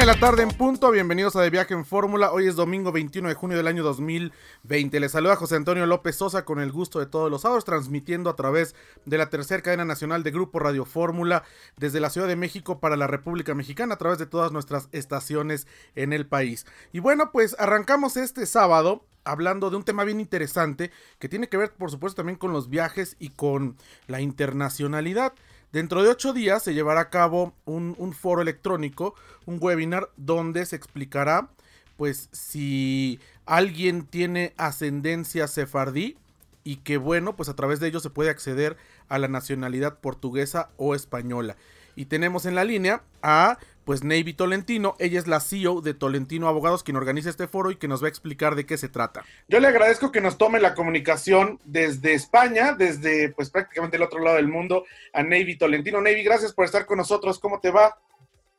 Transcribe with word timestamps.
Una 0.00 0.12
de 0.14 0.18
la 0.18 0.26
tarde 0.26 0.42
en 0.42 0.48
punto, 0.48 0.90
bienvenidos 0.90 1.36
a 1.36 1.42
De 1.42 1.50
Viaje 1.50 1.74
en 1.74 1.84
Fórmula. 1.84 2.32
Hoy 2.32 2.46
es 2.46 2.56
domingo 2.56 2.90
21 2.90 3.28
de 3.28 3.34
junio 3.34 3.58
del 3.58 3.66
año 3.66 3.82
2020. 3.82 4.98
Les 4.98 5.12
saluda 5.12 5.36
José 5.36 5.56
Antonio 5.56 5.84
López 5.84 6.16
Sosa 6.16 6.46
con 6.46 6.58
el 6.58 6.72
gusto 6.72 7.00
de 7.00 7.04
todos 7.04 7.30
los 7.30 7.42
sábados, 7.42 7.66
transmitiendo 7.66 8.30
a 8.30 8.34
través 8.34 8.74
de 9.04 9.18
la 9.18 9.28
tercera 9.28 9.62
cadena 9.62 9.84
nacional 9.84 10.22
de 10.22 10.30
Grupo 10.30 10.58
Radio 10.58 10.86
Fórmula 10.86 11.44
desde 11.76 12.00
la 12.00 12.08
Ciudad 12.08 12.28
de 12.28 12.36
México 12.36 12.80
para 12.80 12.96
la 12.96 13.08
República 13.08 13.54
Mexicana 13.54 13.92
a 13.92 13.98
través 13.98 14.18
de 14.18 14.24
todas 14.24 14.52
nuestras 14.52 14.88
estaciones 14.92 15.66
en 15.94 16.14
el 16.14 16.26
país. 16.26 16.64
Y 16.92 17.00
bueno, 17.00 17.30
pues 17.30 17.54
arrancamos 17.58 18.16
este 18.16 18.46
sábado 18.46 19.04
hablando 19.24 19.68
de 19.68 19.76
un 19.76 19.84
tema 19.84 20.04
bien 20.04 20.18
interesante 20.18 20.90
que 21.18 21.28
tiene 21.28 21.50
que 21.50 21.58
ver, 21.58 21.74
por 21.74 21.90
supuesto, 21.90 22.16
también 22.16 22.38
con 22.38 22.54
los 22.54 22.70
viajes 22.70 23.16
y 23.18 23.28
con 23.28 23.76
la 24.06 24.22
internacionalidad. 24.22 25.34
Dentro 25.72 26.02
de 26.02 26.08
ocho 26.08 26.32
días 26.32 26.64
se 26.64 26.74
llevará 26.74 27.00
a 27.00 27.10
cabo 27.10 27.54
un, 27.64 28.12
foro 28.12 28.42
electrónico, 28.42 29.14
un 29.46 29.58
webinar 29.60 30.10
donde 30.16 30.66
se 30.66 30.76
explicará 30.76 31.48
pues 31.96 32.28
si 32.32 33.20
alguien 33.46 34.06
tiene 34.06 34.54
ascendencia 34.56 35.46
sefardí 35.46 36.16
y 36.64 36.76
que 36.76 36.96
bueno 36.96 37.36
pues 37.36 37.48
a 37.48 37.54
través 37.54 37.78
de 37.78 37.88
ello 37.88 38.00
se 38.00 38.10
puede 38.10 38.30
acceder 38.30 38.76
a 39.08 39.18
la 39.18 39.28
nacionalidad 39.28 40.00
portuguesa 40.00 40.70
o 40.76 40.94
española. 40.94 41.56
Y 41.94 42.06
tenemos 42.06 42.46
en 42.46 42.54
la 42.54 42.64
línea 42.64 43.02
a 43.22 43.58
pues 43.90 44.04
Navy 44.04 44.34
Tolentino, 44.34 44.94
ella 45.00 45.18
es 45.18 45.26
la 45.26 45.40
CEO 45.40 45.80
de 45.80 45.94
Tolentino 45.94 46.46
Abogados, 46.46 46.84
quien 46.84 46.96
organiza 46.96 47.28
este 47.28 47.48
foro 47.48 47.72
y 47.72 47.76
que 47.76 47.88
nos 47.88 48.00
va 48.00 48.06
a 48.06 48.08
explicar 48.08 48.54
de 48.54 48.64
qué 48.64 48.78
se 48.78 48.88
trata. 48.88 49.24
Yo 49.48 49.58
le 49.58 49.66
agradezco 49.66 50.12
que 50.12 50.20
nos 50.20 50.38
tome 50.38 50.60
la 50.60 50.76
comunicación 50.76 51.58
desde 51.64 52.14
España, 52.14 52.74
desde 52.74 53.30
pues 53.30 53.50
prácticamente 53.50 53.96
el 53.96 54.04
otro 54.04 54.20
lado 54.20 54.36
del 54.36 54.46
mundo, 54.46 54.84
a 55.12 55.24
Navy 55.24 55.58
Tolentino. 55.58 56.00
Navy, 56.00 56.22
gracias 56.22 56.52
por 56.52 56.66
estar 56.66 56.86
con 56.86 56.98
nosotros, 56.98 57.40
¿cómo 57.40 57.58
te 57.58 57.72
va? 57.72 57.98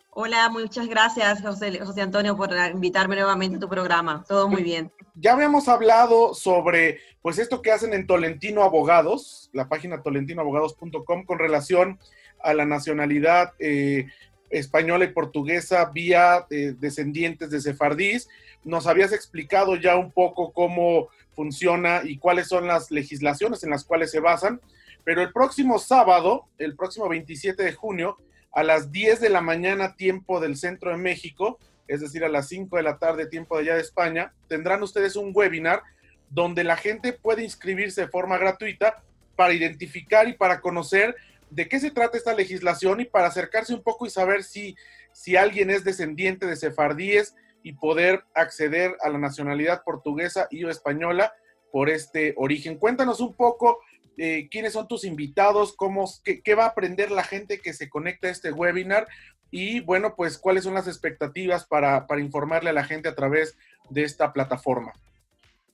Hola, 0.10 0.50
muchas 0.50 0.90
gracias 0.90 1.42
José, 1.42 1.80
José 1.80 2.02
Antonio 2.02 2.36
por 2.36 2.50
invitarme 2.70 3.16
nuevamente 3.16 3.56
a 3.56 3.60
tu 3.62 3.70
programa. 3.70 4.26
Todo 4.28 4.50
muy 4.50 4.64
bien. 4.64 4.92
Ya 5.16 5.32
habíamos 5.32 5.70
hablado 5.70 6.34
sobre 6.34 7.00
pues 7.22 7.40
esto 7.40 7.62
que 7.62 7.72
hacen 7.72 7.94
en 7.94 8.06
Tolentino 8.06 8.64
Abogados, 8.64 9.50
la 9.54 9.70
página 9.70 10.04
tolentinoabogados.com 10.04 11.24
con 11.24 11.40
relación 11.40 12.00
a 12.44 12.54
la 12.54 12.66
nacionalidad 12.66 13.54
eh, 13.60 14.08
española 14.52 15.06
y 15.06 15.14
portuguesa 15.14 15.86
vía 15.86 16.46
eh, 16.50 16.76
descendientes 16.78 17.50
de 17.50 17.62
sefardís. 17.62 18.30
Nos 18.64 18.86
habías 18.86 19.14
explicado 19.14 19.76
ya 19.76 19.96
un 19.96 20.12
poco 20.12 20.52
cómo 20.52 21.08
funciona 21.34 22.02
y 22.04 22.18
cuáles 22.18 22.48
son 22.48 22.68
las 22.68 22.92
legislaciones 22.92 23.64
en 23.64 23.70
las 23.70 23.86
cuales 23.86 24.12
se 24.12 24.20
basan, 24.20 24.62
pero 25.04 25.22
el 25.22 25.32
próximo 25.32 25.80
sábado, 25.80 26.46
el 26.58 26.76
próximo 26.76 27.10
27 27.10 27.64
de 27.64 27.74
junio, 27.74 28.18
a 28.54 28.64
las 28.64 28.92
10 28.92 29.22
de 29.22 29.30
la 29.30 29.42
mañana 29.42 29.96
tiempo 29.96 30.40
del 30.40 30.58
centro 30.58 30.92
de 30.92 30.98
México, 30.98 31.58
es 31.88 32.02
decir, 32.02 32.24
a 32.24 32.30
las 32.30 32.48
5 32.50 32.78
de 32.78 32.84
la 32.84 32.98
tarde 32.98 33.26
tiempo 33.26 33.56
de 33.56 33.64
allá 33.64 33.76
de 33.76 33.82
España, 33.82 34.34
tendrán 34.48 34.84
ustedes 34.84 35.16
un 35.16 35.32
webinar 35.34 35.82
donde 36.30 36.64
la 36.64 36.78
gente 36.78 37.14
puede 37.14 37.44
inscribirse 37.44 38.02
de 38.02 38.08
forma 38.08 38.38
gratuita 38.38 39.04
para 39.36 39.54
identificar 39.54 40.28
y 40.28 40.34
para 40.34 40.62
conocer 40.62 41.16
de 41.52 41.68
qué 41.68 41.80
se 41.80 41.92
trata 41.92 42.18
esta 42.18 42.34
legislación 42.34 43.02
y 43.02 43.06
para 43.06 43.28
acercarse 43.28 43.74
un 43.74 43.84
poco 43.84 44.06
y 44.06 44.10
saber 44.10 44.44
si, 44.44 44.76
si 45.12 45.36
alguien 45.36 45.70
es 45.70 45.84
descendiente 45.84 46.48
de 46.48 46.56
sefardíes 46.56 47.36
y 47.62 47.74
poder 47.74 48.24
acceder 48.34 48.96
a 49.04 49.10
la 49.10 49.20
nacionalidad 49.20 49.84
portuguesa 49.84 50.48
y 50.50 50.64
o 50.64 50.70
española 50.70 51.34
por 51.72 51.90
este 51.90 52.34
origen. 52.38 52.78
Cuéntanos 52.78 53.20
un 53.20 53.34
poco 53.34 53.80
eh, 54.18 54.48
quiénes 54.50 54.74
son 54.74 54.88
tus 54.88 55.04
invitados, 55.04 55.76
cómo, 55.76 56.10
qué, 56.24 56.42
qué, 56.42 56.56
va 56.56 56.66
a 56.66 56.70
aprender 56.70 57.12
la 57.12 57.24
gente 57.24 57.60
que 57.60 57.74
se 57.74 57.90
conecta 57.90 58.28
a 58.28 58.32
este 58.32 58.52
webinar 58.52 59.08
y 59.52 59.82
bueno, 59.82 60.16
pues 60.16 60.38
cuáles 60.38 60.64
son 60.64 60.74
las 60.74 60.88
expectativas 60.88 61.66
para, 61.66 62.08
para 62.08 62.22
informarle 62.22 62.70
a 62.70 62.74
la 62.74 62.86
gente 62.86 63.10
a 63.10 63.16
través 63.16 63.58
de 63.90 64.04
esta 64.04 64.32
plataforma. 64.32 64.94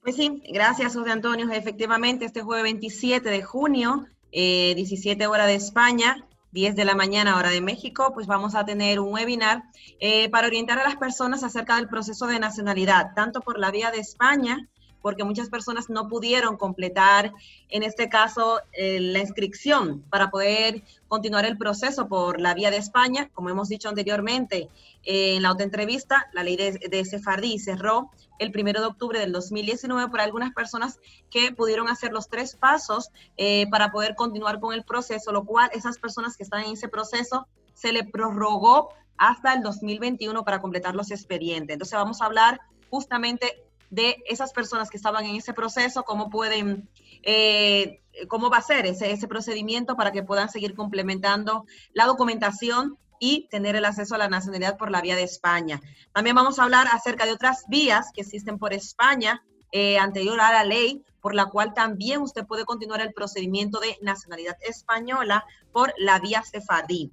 Pues 0.01 0.15
sí, 0.15 0.41
gracias 0.51 0.95
José 0.95 1.11
Antonio. 1.11 1.51
Efectivamente, 1.51 2.25
este 2.25 2.41
jueves 2.41 2.63
27 2.63 3.29
de 3.29 3.43
junio 3.43 4.07
17 4.37 5.23
eh, 5.23 5.27
horas 5.27 5.47
de 5.47 5.55
España, 5.55 6.23
10 6.51 6.75
de 6.75 6.85
la 6.85 6.95
mañana 6.95 7.37
hora 7.37 7.49
de 7.49 7.61
México, 7.61 8.11
pues 8.13 8.27
vamos 8.27 8.55
a 8.55 8.65
tener 8.65 8.99
un 8.99 9.13
webinar 9.13 9.63
eh, 9.99 10.29
para 10.29 10.47
orientar 10.47 10.79
a 10.79 10.83
las 10.83 10.95
personas 10.95 11.43
acerca 11.43 11.75
del 11.75 11.89
proceso 11.89 12.27
de 12.27 12.39
nacionalidad, 12.39 13.13
tanto 13.15 13.41
por 13.41 13.59
la 13.59 13.71
vía 13.71 13.91
de 13.91 13.99
España, 13.99 14.69
porque 15.01 15.23
muchas 15.23 15.49
personas 15.49 15.89
no 15.89 16.07
pudieron 16.07 16.57
completar, 16.57 17.33
en 17.69 17.83
este 17.83 18.09
caso, 18.09 18.59
eh, 18.73 18.99
la 18.99 19.19
inscripción 19.19 20.01
para 20.09 20.29
poder 20.29 20.83
continuar 21.07 21.45
el 21.45 21.57
proceso 21.57 22.07
por 22.07 22.39
la 22.39 22.53
vía 22.53 22.71
de 22.71 22.77
España. 22.77 23.29
Como 23.33 23.49
hemos 23.49 23.69
dicho 23.69 23.89
anteriormente 23.89 24.69
en 25.03 25.41
la 25.41 25.51
otra 25.51 25.65
entrevista, 25.65 26.27
la 26.33 26.43
ley 26.43 26.57
de, 26.57 26.71
de 26.73 27.59
cerró 27.59 28.11
el 28.39 28.51
primero 28.51 28.81
de 28.81 28.87
octubre 28.87 29.19
del 29.19 29.31
2019 29.31 30.09
por 30.09 30.21
algunas 30.21 30.53
personas 30.53 30.99
que 31.29 31.51
pudieron 31.51 31.87
hacer 31.87 32.11
los 32.11 32.29
tres 32.29 32.55
pasos 32.55 33.09
eh, 33.37 33.67
para 33.69 33.91
poder 33.91 34.15
continuar 34.15 34.59
con 34.59 34.73
el 34.73 34.83
proceso, 34.83 35.31
lo 35.31 35.45
cual 35.45 35.69
esas 35.73 35.97
personas 35.97 36.37
que 36.37 36.43
están 36.43 36.63
en 36.65 36.73
ese 36.73 36.87
proceso 36.87 37.47
se 37.73 37.91
le 37.91 38.03
prorrogó 38.03 38.89
hasta 39.17 39.53
el 39.53 39.63
2021 39.63 40.43
para 40.43 40.61
completar 40.61 40.95
los 40.95 41.11
expedientes. 41.11 41.73
Entonces 41.73 41.97
vamos 41.97 42.21
a 42.21 42.25
hablar 42.25 42.61
justamente 42.89 43.66
de 43.89 44.17
esas 44.27 44.51
personas 44.53 44.89
que 44.89 44.97
estaban 44.97 45.25
en 45.25 45.35
ese 45.35 45.53
proceso, 45.53 46.03
cómo 46.03 46.29
pueden, 46.29 46.89
eh, 47.23 48.01
cómo 48.27 48.49
va 48.49 48.57
a 48.57 48.61
ser 48.61 48.85
ese, 48.85 49.11
ese 49.11 49.27
procedimiento 49.27 49.95
para 49.95 50.11
que 50.11 50.23
puedan 50.23 50.49
seguir 50.49 50.75
complementando 50.75 51.65
la 51.93 52.05
documentación 52.05 52.97
y 53.19 53.47
tener 53.49 53.75
el 53.75 53.85
acceso 53.85 54.15
a 54.15 54.17
la 54.17 54.29
nacionalidad 54.29 54.77
por 54.77 54.91
la 54.91 55.01
vía 55.01 55.15
de 55.15 55.23
España. 55.23 55.81
También 56.13 56.35
vamos 56.35 56.59
a 56.59 56.63
hablar 56.63 56.87
acerca 56.91 57.25
de 57.25 57.31
otras 57.31 57.65
vías 57.67 58.11
que 58.13 58.21
existen 58.21 58.59
por 58.59 58.73
España 58.73 59.43
eh, 59.71 59.97
anterior 59.97 60.39
a 60.39 60.51
la 60.51 60.63
ley, 60.63 61.03
por 61.21 61.35
la 61.35 61.47
cual 61.47 61.73
también 61.73 62.21
usted 62.21 62.45
puede 62.45 62.65
continuar 62.65 63.01
el 63.01 63.13
procedimiento 63.13 63.79
de 63.79 63.97
nacionalidad 64.01 64.57
española 64.61 65.45
por 65.71 65.93
la 65.97 66.19
vía 66.19 66.43
cefadí. 66.43 67.11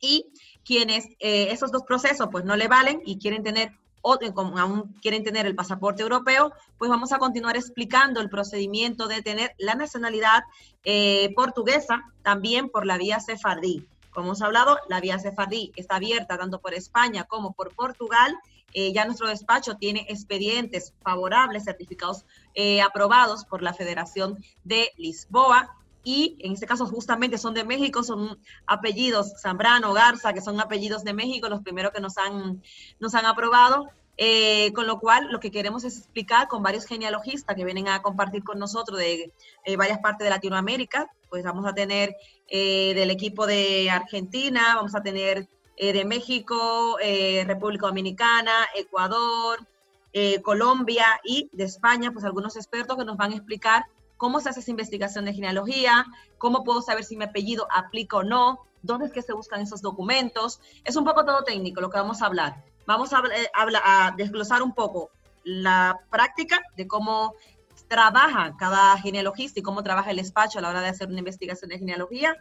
Y 0.00 0.26
quienes 0.64 1.04
eh, 1.18 1.48
esos 1.50 1.72
dos 1.72 1.82
procesos 1.82 2.28
pues 2.30 2.44
no 2.44 2.56
le 2.56 2.68
valen 2.68 3.00
y 3.04 3.18
quieren 3.18 3.42
tener 3.42 3.72
o 4.02 4.18
como 4.34 4.58
aún 4.58 4.94
quieren 5.02 5.24
tener 5.24 5.46
el 5.46 5.54
pasaporte 5.54 6.02
europeo, 6.02 6.52
pues 6.78 6.90
vamos 6.90 7.12
a 7.12 7.18
continuar 7.18 7.56
explicando 7.56 8.20
el 8.20 8.30
procedimiento 8.30 9.08
de 9.08 9.22
tener 9.22 9.54
la 9.58 9.74
nacionalidad 9.74 10.42
eh, 10.84 11.32
portuguesa 11.34 12.02
también 12.22 12.68
por 12.68 12.86
la 12.86 12.98
vía 12.98 13.20
cefardí. 13.20 13.86
Como 14.18 14.30
hemos 14.30 14.42
hablado, 14.42 14.78
la 14.88 15.00
vía 15.00 15.20
Cefardí 15.20 15.70
está 15.76 15.94
abierta 15.94 16.36
tanto 16.36 16.60
por 16.60 16.74
España 16.74 17.22
como 17.22 17.52
por 17.52 17.72
Portugal. 17.74 18.36
Eh, 18.74 18.92
ya 18.92 19.04
nuestro 19.04 19.28
despacho 19.28 19.76
tiene 19.76 20.06
expedientes 20.08 20.92
favorables, 21.02 21.62
certificados 21.64 22.24
eh, 22.54 22.82
aprobados 22.82 23.44
por 23.44 23.62
la 23.62 23.74
Federación 23.74 24.42
de 24.64 24.90
Lisboa. 24.96 25.72
Y 26.02 26.36
en 26.40 26.52
este 26.52 26.66
caso 26.66 26.86
justamente 26.86 27.38
son 27.38 27.54
de 27.54 27.62
México, 27.62 28.02
son 28.02 28.40
apellidos 28.66 29.34
Zambrano, 29.40 29.92
Garza, 29.92 30.32
que 30.32 30.40
son 30.40 30.60
apellidos 30.60 31.04
de 31.04 31.12
México, 31.12 31.48
los 31.48 31.62
primeros 31.62 31.92
que 31.92 32.00
nos 32.00 32.18
han, 32.18 32.60
nos 32.98 33.14
han 33.14 33.24
aprobado. 33.24 33.88
Eh, 34.18 34.72
con 34.74 34.86
lo 34.86 34.98
cual, 34.98 35.28
lo 35.30 35.40
que 35.40 35.50
queremos 35.50 35.84
es 35.84 35.96
explicar 35.96 36.48
con 36.48 36.62
varios 36.62 36.84
genealogistas 36.86 37.54
que 37.54 37.64
vienen 37.64 37.88
a 37.88 38.02
compartir 38.02 38.42
con 38.42 38.58
nosotros 38.58 38.98
de 38.98 39.32
varias 39.76 40.00
partes 40.00 40.24
de 40.24 40.30
Latinoamérica, 40.30 41.08
pues 41.28 41.44
vamos 41.44 41.66
a 41.66 41.74
tener 41.74 42.16
eh, 42.48 42.94
del 42.94 43.10
equipo 43.10 43.46
de 43.46 43.90
Argentina, 43.90 44.74
vamos 44.76 44.94
a 44.94 45.02
tener 45.02 45.48
eh, 45.76 45.92
de 45.92 46.04
México, 46.04 46.98
eh, 47.00 47.44
República 47.46 47.86
Dominicana, 47.86 48.52
Ecuador, 48.74 49.66
Colombia 50.42 51.20
y 51.22 51.48
de 51.52 51.62
España, 51.62 52.10
pues 52.10 52.24
algunos 52.24 52.56
expertos 52.56 52.96
que 52.96 53.04
nos 53.04 53.16
van 53.16 53.30
a 53.30 53.36
explicar 53.36 53.84
cómo 54.16 54.40
se 54.40 54.48
hace 54.48 54.58
esa 54.58 54.72
investigación 54.72 55.26
de 55.26 55.32
genealogía, 55.32 56.06
cómo 56.38 56.64
puedo 56.64 56.82
saber 56.82 57.04
si 57.04 57.16
mi 57.16 57.22
apellido 57.22 57.68
aplica 57.70 58.16
o 58.16 58.22
no, 58.24 58.66
dónde 58.82 59.06
es 59.06 59.12
que 59.12 59.22
se 59.22 59.32
buscan 59.32 59.60
esos 59.60 59.80
documentos. 59.80 60.60
Es 60.82 60.96
un 60.96 61.04
poco 61.04 61.24
todo 61.24 61.44
técnico 61.44 61.80
lo 61.80 61.88
que 61.88 61.98
vamos 61.98 62.20
a 62.20 62.26
hablar. 62.26 62.64
Vamos 62.88 63.12
a, 63.12 63.22
a 63.52 64.14
desglosar 64.16 64.62
un 64.62 64.72
poco 64.72 65.10
la 65.44 66.00
práctica 66.10 66.58
de 66.74 66.86
cómo 66.86 67.34
trabaja 67.86 68.56
cada 68.58 68.96
genealogista 68.96 69.60
y 69.60 69.62
cómo 69.62 69.82
trabaja 69.82 70.10
el 70.10 70.16
despacho 70.16 70.58
a 70.58 70.62
la 70.62 70.70
hora 70.70 70.80
de 70.80 70.88
hacer 70.88 71.06
una 71.08 71.18
investigación 71.18 71.68
de 71.68 71.78
genealogía. 71.78 72.34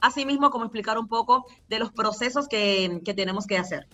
asimismo 0.00 0.50
como 0.50 0.64
explicar 0.64 0.98
un 0.98 1.06
poco 1.06 1.46
de 1.68 1.78
los 1.78 1.92
procesos 1.92 2.48
que, 2.48 3.00
que 3.04 3.14
tenemos 3.14 3.46
que 3.46 3.58
hacer. 3.58 3.86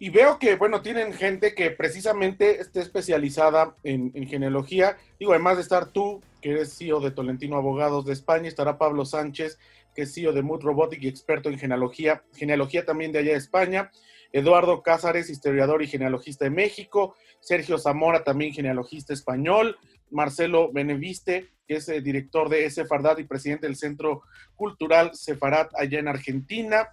Y 0.00 0.10
veo 0.10 0.40
que, 0.40 0.56
bueno, 0.56 0.82
tienen 0.82 1.12
gente 1.12 1.54
que 1.54 1.70
precisamente 1.70 2.60
esté 2.60 2.80
especializada 2.80 3.76
en, 3.84 4.10
en, 4.14 4.26
genealogía. 4.26 4.96
Digo, 5.20 5.30
además 5.30 5.54
de 5.54 5.62
estar 5.62 5.86
tú, 5.86 6.20
que 6.40 6.50
eres 6.50 6.76
CEO 6.76 6.98
de 6.98 7.12
Tolentino 7.12 7.54
Abogados 7.54 8.04
de 8.06 8.12
España, 8.12 8.48
estará 8.48 8.76
Pablo 8.76 9.04
Sánchez, 9.04 9.60
que 9.94 10.02
es 10.02 10.12
CEO 10.12 10.32
de 10.32 10.42
Mood 10.42 10.62
Robotic 10.62 11.00
y 11.04 11.06
experto 11.06 11.48
en 11.48 11.60
genealogía, 11.60 12.24
genealogía 12.34 12.84
también 12.84 13.12
de 13.12 13.20
allá 13.20 13.30
de 13.30 13.38
España. 13.38 13.92
Eduardo 14.32 14.82
Cázares, 14.82 15.30
historiador 15.30 15.82
y 15.82 15.86
genealogista 15.86 16.44
de 16.44 16.50
México. 16.50 17.14
Sergio 17.40 17.78
Zamora, 17.78 18.24
también 18.24 18.52
genealogista 18.52 19.12
español. 19.12 19.76
Marcelo 20.10 20.70
Beneviste, 20.72 21.50
que 21.66 21.76
es 21.76 21.88
el 21.88 21.96
eh, 21.96 22.00
director 22.02 22.48
de 22.48 22.68
Sefarad 22.70 23.18
y 23.18 23.24
presidente 23.24 23.66
del 23.66 23.76
Centro 23.76 24.22
Cultural 24.56 25.14
Sefarad 25.14 25.68
allá 25.74 25.98
en 25.98 26.08
Argentina. 26.08 26.88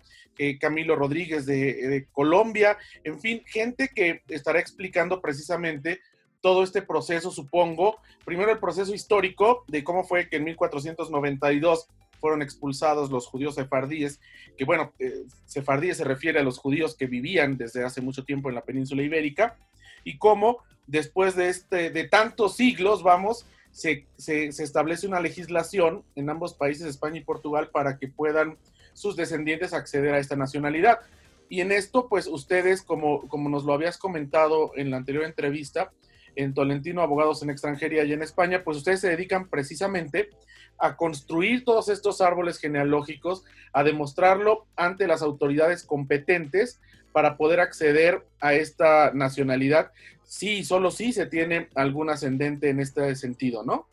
Camilo 0.59 0.95
Rodríguez 0.95 1.45
de, 1.45 2.07
Colombia, 2.13 2.77
en 3.03 3.19
fin, 3.19 3.43
gente 3.45 3.89
que 3.93 4.21
estará 4.29 4.59
explicando 4.59 5.21
precisamente 5.21 5.99
todo 6.41 6.63
este 6.63 6.81
proceso, 6.81 7.31
supongo. 7.31 7.97
Primero 8.23 8.51
el 8.51 8.59
proceso 8.59 8.93
histórico 8.93 9.65
de 9.67 9.83
cómo 9.83 10.03
fue 10.03 10.29
que 10.29 10.37
en 10.37 10.45
1492 10.45 11.87
fueron 12.19 12.41
expulsados 12.41 13.11
los 13.11 13.27
judíos 13.27 13.55
sefardíes, 13.55 14.19
que 14.57 14.65
bueno, 14.65 14.93
eh, 14.99 15.23
sefardíes 15.45 15.97
se 15.97 16.03
refiere 16.03 16.39
a 16.39 16.43
los 16.43 16.57
judíos 16.57 16.95
que 16.95 17.07
vivían 17.07 17.57
desde 17.57 17.83
hace 17.83 18.01
mucho 18.01 18.23
tiempo 18.23 18.49
en 18.49 18.55
la 18.55 18.63
península 18.63 19.03
ibérica, 19.03 19.57
y 20.03 20.17
cómo 20.17 20.59
después 20.87 21.35
de, 21.35 21.49
este, 21.49 21.89
de 21.89 22.03
tantos 22.05 22.55
siglos, 22.55 23.03
vamos, 23.03 23.45
se, 23.71 24.07
se 24.17 24.47
establece 24.47 25.07
una 25.07 25.19
legislación 25.19 26.03
en 26.15 26.29
ambos 26.29 26.53
países, 26.53 26.87
España 26.87 27.19
y 27.19 27.23
Portugal, 27.23 27.69
para 27.71 27.97
que 27.97 28.07
puedan 28.07 28.57
sus 28.93 29.15
descendientes 29.15 29.73
acceder 29.73 30.13
a 30.13 30.19
esta 30.19 30.35
nacionalidad. 30.35 30.99
Y 31.47 31.61
en 31.61 31.71
esto, 31.71 32.07
pues 32.07 32.27
ustedes, 32.27 32.81
como, 32.81 33.27
como 33.27 33.49
nos 33.49 33.63
lo 33.63 33.73
habías 33.73 33.97
comentado 33.97 34.71
en 34.75 34.91
la 34.91 34.97
anterior 34.97 35.23
entrevista, 35.23 35.91
en 36.35 36.53
Tolentino 36.53 37.01
Abogados 37.01 37.43
en 37.43 37.49
Extranjería 37.49 38.03
y 38.03 38.13
en 38.13 38.21
España, 38.21 38.63
pues 38.63 38.77
ustedes 38.77 39.01
se 39.01 39.09
dedican 39.09 39.47
precisamente 39.49 40.29
a 40.77 40.95
construir 40.95 41.65
todos 41.65 41.89
estos 41.89 42.21
árboles 42.21 42.57
genealógicos, 42.57 43.43
a 43.73 43.83
demostrarlo 43.83 44.65
ante 44.75 45.07
las 45.07 45.21
autoridades 45.21 45.83
competentes 45.83 46.79
para 47.11 47.37
poder 47.37 47.59
acceder 47.59 48.25
a 48.39 48.53
esta 48.53 49.11
nacionalidad, 49.13 49.91
sí, 50.23 50.63
solo 50.63 50.91
si 50.91 51.11
se 51.11 51.25
tiene 51.25 51.69
algún 51.75 52.09
ascendente 52.09 52.69
en 52.69 52.79
este 52.79 53.15
sentido, 53.15 53.63
¿no? 53.63 53.87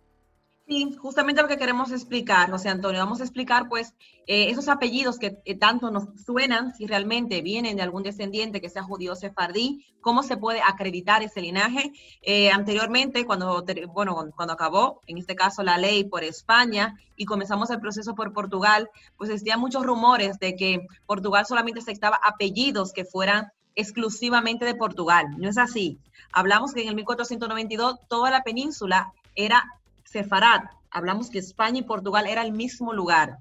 Sí, 0.69 0.97
justamente 0.99 1.43
lo 1.43 1.47
que 1.47 1.59
queremos 1.59 1.93
explicar, 1.93 2.51
José 2.51 2.69
Antonio. 2.69 2.99
Vamos 2.99 3.21
a 3.21 3.23
explicar, 3.23 3.69
pues, 3.69 3.95
eh, 4.27 4.51
esos 4.51 4.67
apellidos 4.67 5.17
que 5.17 5.39
eh, 5.45 5.57
tanto 5.57 5.93
nos 5.93 6.09
suenan, 6.25 6.75
si 6.75 6.89
realmente 6.89 7.41
vienen 7.41 7.77
de 7.77 7.85
algún 7.85 8.03
descendiente 8.03 8.61
que 8.61 8.69
sea 8.69 8.83
judío 8.83 9.15
sefardí, 9.15 9.87
cómo 10.01 10.25
se 10.25 10.37
puede 10.37 10.61
acreditar 10.61 11.23
ese 11.23 11.41
linaje. 11.41 11.93
Eh, 12.21 12.51
anteriormente, 12.51 13.25
cuando, 13.25 13.65
bueno, 13.95 14.33
cuando 14.35 14.55
acabó, 14.55 15.03
en 15.07 15.19
este 15.19 15.37
caso, 15.37 15.63
la 15.63 15.79
ley 15.79 16.03
por 16.03 16.25
España 16.25 16.99
y 17.15 17.27
comenzamos 17.27 17.71
el 17.71 17.79
proceso 17.79 18.17
por 18.17 18.33
Portugal, 18.33 18.91
pues 19.17 19.31
existían 19.31 19.61
muchos 19.61 19.87
rumores 19.87 20.37
de 20.41 20.57
que 20.57 20.85
Portugal 21.07 21.47
solamente 21.47 21.79
aceptaba 21.79 22.19
apellidos 22.27 22.93
que 22.93 23.05
fueran 23.05 23.53
exclusivamente 23.77 24.65
de 24.65 24.75
Portugal. 24.75 25.27
No 25.39 25.49
es 25.49 25.59
así. 25.59 26.01
Hablamos 26.33 26.73
que 26.75 26.83
en 26.83 26.89
el 26.89 26.97
1492 26.97 28.01
toda 28.09 28.33
la 28.33 28.43
península 28.43 29.13
era 29.37 29.65
Sefarad. 30.07 30.63
Hablamos 30.91 31.29
que 31.29 31.39
España 31.39 31.81
y 31.81 31.83
Portugal 31.83 32.27
era 32.27 32.43
el 32.43 32.53
mismo 32.53 32.93
lugar. 32.93 33.39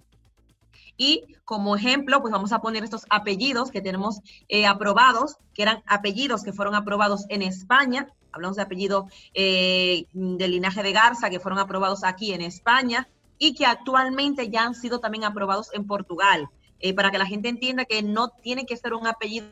Y 0.98 1.36
como 1.44 1.76
ejemplo, 1.76 2.22
pues 2.22 2.32
vamos 2.32 2.52
a 2.52 2.60
poner 2.60 2.84
estos 2.84 3.06
apellidos 3.10 3.72
que 3.72 3.82
tenemos 3.82 4.22
eh, 4.48 4.66
aprobados, 4.66 5.38
que 5.54 5.62
eran 5.62 5.84
apellidos 5.86 6.44
que 6.44 6.54
fueron 6.54 6.76
aprobados 6.76 7.26
en 7.30 7.42
España. 7.42 8.08
Hablamos 8.32 8.58
de 8.58 8.64
apellido 8.64 9.08
eh, 9.34 10.06
del 10.14 10.52
linaje 10.52 10.84
de 10.84 10.92
Garza, 10.92 11.30
que 11.30 11.40
fueron 11.40 11.60
aprobados 11.60 12.04
aquí 12.04 12.34
en 12.34 12.42
España 12.42 13.08
y 13.38 13.54
que 13.54 13.66
actualmente 13.66 14.50
ya 14.50 14.64
han 14.64 14.76
sido 14.76 15.00
también 15.00 15.26
aprobados 15.26 15.74
en 15.74 15.86
Portugal. 15.86 16.50
Eh, 16.80 16.94
para 16.94 17.12
que 17.12 17.18
la 17.18 17.26
gente 17.26 17.50
entienda 17.50 17.86
que 17.86 18.04
no 18.04 18.30
tiene 18.30 18.66
que 18.66 18.76
ser 18.76 18.94
un 18.94 19.08
apellido 19.08 19.48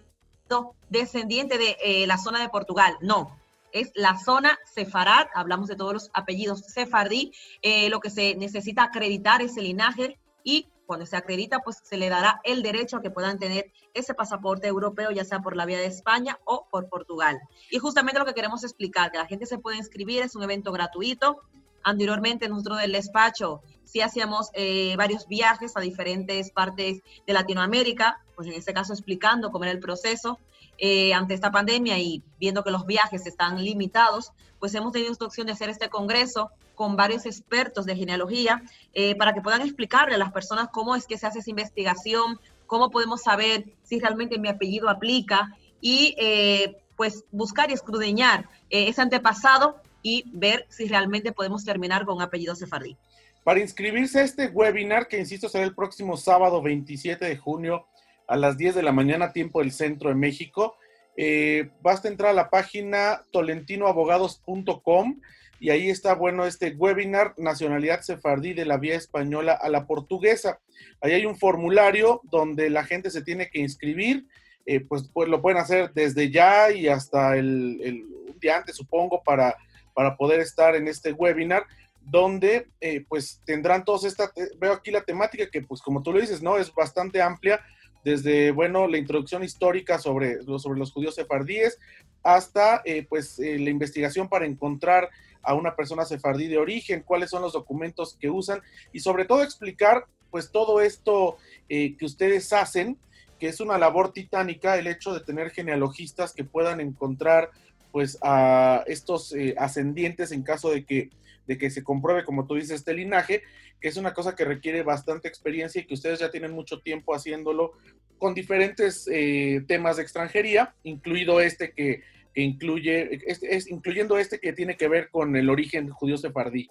descendiente 0.89 1.57
de 1.57 2.05
la 2.05 2.17
zona 2.17 2.41
de 2.41 2.49
Portugal, 2.49 2.95
no, 3.01 3.37
es 3.73 3.91
la 3.95 4.17
zona 4.17 4.57
sefarad, 4.65 5.27
hablamos 5.33 5.67
de 5.67 5.75
todos 5.75 5.93
los 5.93 6.11
apellidos 6.13 6.61
sefardí, 6.61 7.33
eh, 7.61 7.89
lo 7.89 7.99
que 7.99 8.09
se 8.09 8.35
necesita 8.35 8.83
acreditar 8.83 9.41
ese 9.41 9.61
linaje 9.61 10.19
y 10.43 10.69
cuando 10.85 11.05
se 11.05 11.15
acredita, 11.15 11.59
pues 11.59 11.79
se 11.83 11.97
le 11.97 12.09
dará 12.09 12.41
el 12.43 12.61
derecho 12.61 12.97
a 12.97 13.01
que 13.01 13.09
puedan 13.09 13.39
tener 13.39 13.71
ese 13.93 14.13
pasaporte 14.13 14.67
europeo, 14.67 15.11
ya 15.11 15.25
sea 15.25 15.39
por 15.39 15.55
la 15.55 15.65
vía 15.65 15.77
de 15.77 15.85
España 15.85 16.37
o 16.45 16.67
por 16.69 16.89
Portugal. 16.89 17.39
Y 17.71 17.79
justamente 17.79 18.19
lo 18.19 18.25
que 18.25 18.33
queremos 18.33 18.63
explicar, 18.63 19.11
que 19.11 19.17
la 19.17 19.25
gente 19.25 19.45
se 19.45 19.57
puede 19.57 19.77
inscribir, 19.77 20.21
es 20.21 20.35
un 20.35 20.43
evento 20.43 20.71
gratuito. 20.71 21.41
Anteriormente 21.83 22.47
nosotros 22.47 22.79
del 22.79 22.91
despacho 22.91 23.61
sí 23.83 24.01
hacíamos 24.01 24.49
eh, 24.53 24.95
varios 24.97 25.27
viajes 25.27 25.75
a 25.75 25.81
diferentes 25.81 26.51
partes 26.51 27.01
de 27.25 27.33
Latinoamérica, 27.33 28.22
pues 28.35 28.47
en 28.47 28.53
este 28.53 28.73
caso 28.73 28.93
explicando 28.93 29.51
cómo 29.51 29.63
era 29.63 29.71
el 29.71 29.79
proceso. 29.79 30.39
Eh, 30.79 31.13
ante 31.13 31.35
esta 31.35 31.51
pandemia 31.51 31.99
y 31.99 32.23
viendo 32.39 32.63
que 32.63 32.71
los 32.71 32.85
viajes 32.85 33.27
están 33.27 33.63
limitados, 33.63 34.31
pues 34.59 34.73
hemos 34.73 34.91
tenido 34.91 35.09
instrucción 35.09 35.45
de 35.45 35.53
hacer 35.53 35.69
este 35.69 35.89
congreso 35.89 36.49
con 36.73 36.95
varios 36.95 37.25
expertos 37.27 37.85
de 37.85 37.95
genealogía 37.95 38.63
eh, 38.93 39.15
para 39.15 39.33
que 39.33 39.41
puedan 39.41 39.61
explicarle 39.61 40.15
a 40.15 40.17
las 40.17 40.31
personas 40.31 40.69
cómo 40.73 40.95
es 40.95 41.05
que 41.05 41.17
se 41.17 41.27
hace 41.27 41.39
esa 41.39 41.51
investigación, 41.51 42.39
cómo 42.65 42.89
podemos 42.89 43.21
saber 43.21 43.65
si 43.83 43.99
realmente 43.99 44.39
mi 44.39 44.49
apellido 44.49 44.89
aplica 44.89 45.55
y 45.79 46.15
eh, 46.17 46.77
pues 46.97 47.23
buscar 47.31 47.69
y 47.69 47.73
escudriñar 47.73 48.49
ese 48.69 49.01
antepasado 49.01 49.77
y 50.01 50.23
ver 50.33 50.65
si 50.69 50.87
realmente 50.87 51.31
podemos 51.31 51.63
terminar 51.63 52.05
con 52.05 52.15
un 52.15 52.23
apellido 52.23 52.55
sefardí. 52.55 52.97
Para 53.43 53.59
inscribirse 53.59 54.19
a 54.19 54.23
este 54.23 54.47
webinar, 54.47 55.07
que 55.07 55.19
insisto 55.19 55.49
será 55.49 55.65
el 55.65 55.75
próximo 55.75 56.15
sábado 56.17 56.61
27 56.61 57.25
de 57.25 57.37
junio 57.37 57.85
a 58.27 58.35
las 58.35 58.57
10 58.57 58.75
de 58.75 58.83
la 58.83 58.91
mañana, 58.91 59.33
tiempo 59.33 59.59
del 59.59 59.71
centro 59.71 60.09
de 60.09 60.15
México. 60.15 60.75
Eh, 61.15 61.69
basta 61.81 62.07
entrar 62.07 62.31
a 62.31 62.33
la 62.33 62.49
página 62.49 63.23
tolentinoabogados.com 63.31 65.19
y 65.59 65.69
ahí 65.69 65.89
está, 65.89 66.15
bueno, 66.15 66.45
este 66.45 66.75
webinar 66.75 67.35
Nacionalidad 67.37 68.01
Sefardí 68.01 68.53
de 68.53 68.65
la 68.65 68.77
Vía 68.77 68.95
Española 68.95 69.53
a 69.53 69.69
la 69.69 69.85
Portuguesa. 69.85 70.59
Ahí 70.99 71.13
hay 71.13 71.25
un 71.25 71.37
formulario 71.37 72.21
donde 72.23 72.69
la 72.69 72.83
gente 72.83 73.09
se 73.11 73.21
tiene 73.21 73.49
que 73.49 73.59
inscribir, 73.59 74.25
eh, 74.65 74.81
pues, 74.81 75.09
pues, 75.13 75.29
lo 75.29 75.41
pueden 75.41 75.59
hacer 75.59 75.91
desde 75.93 76.31
ya 76.31 76.71
y 76.71 76.87
hasta 76.87 77.37
el, 77.37 78.05
día 78.41 78.57
antes, 78.57 78.75
supongo, 78.75 79.23
para, 79.23 79.55
para 79.93 80.17
poder 80.17 80.41
estar 80.41 80.75
en 80.75 80.87
este 80.87 81.13
webinar 81.13 81.65
donde 82.05 82.67
eh, 82.81 83.05
pues 83.07 83.41
tendrán 83.45 83.85
todos 83.85 84.03
esta, 84.03 84.31
veo 84.59 84.73
aquí 84.73 84.91
la 84.91 85.03
temática 85.03 85.49
que 85.49 85.61
pues 85.61 85.81
como 85.81 86.03
tú 86.03 86.11
lo 86.11 86.19
dices, 86.19 86.41
¿no? 86.41 86.57
Es 86.57 86.73
bastante 86.73 87.21
amplia, 87.21 87.61
desde, 88.03 88.51
bueno, 88.51 88.87
la 88.87 88.97
introducción 88.97 89.43
histórica 89.43 89.97
sobre, 89.99 90.43
sobre 90.59 90.79
los 90.79 90.91
judíos 90.91 91.15
sefardíes 91.15 91.79
hasta, 92.23 92.81
eh, 92.85 93.05
pues, 93.07 93.39
eh, 93.39 93.59
la 93.59 93.69
investigación 93.69 94.29
para 94.29 94.45
encontrar 94.45 95.09
a 95.41 95.53
una 95.55 95.75
persona 95.75 96.05
sefardí 96.05 96.47
de 96.47 96.57
origen, 96.57 97.03
cuáles 97.05 97.29
son 97.29 97.41
los 97.41 97.53
documentos 97.53 98.17
que 98.19 98.29
usan 98.29 98.61
y 98.93 98.99
sobre 99.01 99.25
todo 99.25 99.43
explicar, 99.43 100.05
pues, 100.31 100.51
todo 100.51 100.81
esto 100.81 101.37
eh, 101.69 101.95
que 101.97 102.05
ustedes 102.05 102.51
hacen, 102.53 102.97
que 103.39 103.47
es 103.47 103.59
una 103.59 103.77
labor 103.77 104.13
titánica, 104.13 104.77
el 104.77 104.87
hecho 104.87 105.13
de 105.13 105.19
tener 105.19 105.51
genealogistas 105.51 106.33
que 106.33 106.45
puedan 106.45 106.79
encontrar, 106.79 107.51
pues, 107.93 108.17
a 108.21 108.83
estos 108.87 109.33
ascendientes 109.57 110.33
en 110.33 110.43
caso 110.43 110.69
de 110.69 110.83
que 110.83 111.11
de 111.47 111.57
que 111.57 111.69
se 111.69 111.83
compruebe, 111.83 112.23
como 112.23 112.45
tú 112.45 112.55
dices, 112.55 112.71
este 112.71 112.93
linaje, 112.93 113.43
que 113.79 113.87
es 113.89 113.97
una 113.97 114.13
cosa 114.13 114.35
que 114.35 114.45
requiere 114.45 114.83
bastante 114.83 115.27
experiencia 115.27 115.81
y 115.81 115.85
que 115.85 115.93
ustedes 115.93 116.19
ya 116.19 116.31
tienen 116.31 116.51
mucho 116.51 116.79
tiempo 116.81 117.13
haciéndolo 117.13 117.73
con 118.17 118.33
diferentes 118.33 119.07
eh, 119.11 119.63
temas 119.67 119.97
de 119.97 120.03
extranjería, 120.03 120.73
incluido 120.83 121.41
este 121.41 121.73
que, 121.73 122.03
incluye, 122.35 123.19
este, 123.29 123.55
es, 123.55 123.69
incluyendo 123.69 124.17
este 124.17 124.39
que 124.39 124.53
tiene 124.53 124.77
que 124.77 124.87
ver 124.87 125.09
con 125.09 125.35
el 125.35 125.49
origen 125.49 125.89
judío 125.89 126.17
sefardí. 126.17 126.69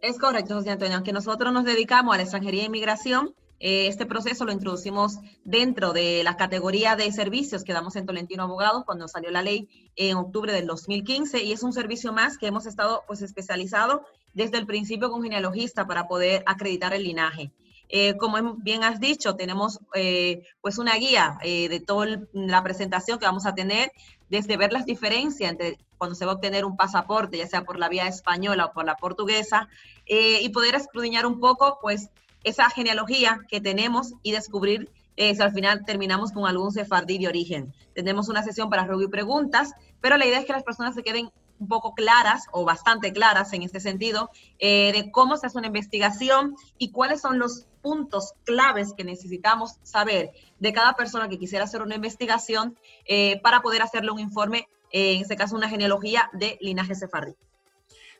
Es 0.00 0.18
correcto, 0.18 0.54
José 0.54 0.70
Antonio, 0.70 0.94
aunque 0.94 1.12
nosotros 1.12 1.52
nos 1.52 1.64
dedicamos 1.64 2.14
a 2.14 2.18
la 2.18 2.22
extranjería 2.22 2.62
e 2.62 2.66
inmigración, 2.66 3.28
eh, 3.28 3.39
este 3.60 4.06
proceso 4.06 4.46
lo 4.46 4.52
introducimos 4.52 5.18
dentro 5.44 5.92
de 5.92 6.24
la 6.24 6.38
categoría 6.38 6.96
de 6.96 7.12
servicios 7.12 7.62
que 7.62 7.74
damos 7.74 7.94
en 7.94 8.06
Tolentino 8.06 8.44
Abogados 8.44 8.84
cuando 8.86 9.06
salió 9.06 9.30
la 9.30 9.42
ley 9.42 9.68
en 9.96 10.16
octubre 10.16 10.50
del 10.52 10.66
2015 10.66 11.42
y 11.44 11.52
es 11.52 11.62
un 11.62 11.74
servicio 11.74 12.14
más 12.14 12.38
que 12.38 12.46
hemos 12.46 12.64
estado 12.64 13.04
pues 13.06 13.20
especializado 13.20 14.06
desde 14.32 14.56
el 14.56 14.66
principio 14.66 15.10
con 15.10 15.22
genealogista 15.22 15.86
para 15.86 16.08
poder 16.08 16.42
acreditar 16.46 16.94
el 16.94 17.04
linaje. 17.04 17.52
Eh, 17.90 18.16
como 18.16 18.54
bien 18.54 18.82
has 18.82 18.98
dicho, 18.98 19.34
tenemos 19.34 19.80
eh, 19.94 20.46
pues 20.62 20.78
una 20.78 20.94
guía 20.94 21.38
de 21.42 21.82
toda 21.84 22.20
la 22.32 22.62
presentación 22.62 23.18
que 23.18 23.26
vamos 23.26 23.46
a 23.46 23.54
tener, 23.54 23.92
desde 24.28 24.56
ver 24.56 24.72
las 24.72 24.86
diferencias 24.86 25.50
entre 25.50 25.76
cuando 25.98 26.14
se 26.14 26.24
va 26.24 26.32
a 26.32 26.34
obtener 26.36 26.64
un 26.64 26.76
pasaporte, 26.76 27.36
ya 27.36 27.48
sea 27.48 27.64
por 27.64 27.78
la 27.78 27.88
vía 27.88 28.06
española 28.06 28.66
o 28.66 28.72
por 28.72 28.86
la 28.86 28.96
portuguesa, 28.96 29.68
y 30.06 30.48
poder 30.50 30.76
escudriñar 30.76 31.26
un 31.26 31.40
poco, 31.40 31.78
pues, 31.82 32.10
esa 32.44 32.68
genealogía 32.70 33.40
que 33.48 33.60
tenemos 33.60 34.14
y 34.22 34.32
descubrir 34.32 34.90
eh, 35.16 35.34
si 35.34 35.42
al 35.42 35.52
final 35.52 35.84
terminamos 35.84 36.32
con 36.32 36.46
algún 36.46 36.72
sefardí 36.72 37.18
de 37.18 37.28
origen. 37.28 37.74
Tendremos 37.94 38.28
una 38.28 38.42
sesión 38.42 38.70
para 38.70 38.88
preguntas, 39.10 39.72
pero 40.00 40.16
la 40.16 40.26
idea 40.26 40.38
es 40.38 40.46
que 40.46 40.52
las 40.52 40.62
personas 40.62 40.94
se 40.94 41.02
queden 41.02 41.30
un 41.58 41.68
poco 41.68 41.94
claras 41.94 42.44
o 42.52 42.64
bastante 42.64 43.12
claras 43.12 43.52
en 43.52 43.62
este 43.62 43.80
sentido 43.80 44.30
eh, 44.58 44.92
de 44.92 45.10
cómo 45.10 45.36
se 45.36 45.46
hace 45.46 45.58
una 45.58 45.66
investigación 45.66 46.56
y 46.78 46.90
cuáles 46.90 47.20
son 47.20 47.38
los 47.38 47.66
puntos 47.82 48.32
claves 48.44 48.94
que 48.96 49.04
necesitamos 49.04 49.76
saber 49.82 50.30
de 50.58 50.72
cada 50.72 50.94
persona 50.94 51.28
que 51.28 51.38
quisiera 51.38 51.64
hacer 51.64 51.82
una 51.82 51.96
investigación 51.96 52.78
eh, 53.04 53.40
para 53.42 53.60
poder 53.60 53.82
hacerle 53.82 54.10
un 54.10 54.20
informe, 54.20 54.68
en 54.90 55.20
este 55.20 55.36
caso 55.36 55.54
una 55.54 55.68
genealogía 55.68 56.30
de 56.32 56.56
linaje 56.62 56.94
sefardí. 56.94 57.34